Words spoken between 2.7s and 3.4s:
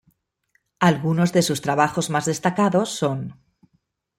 son